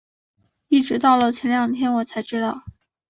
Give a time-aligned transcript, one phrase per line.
[0.67, 2.63] 一直到了前两天我才知道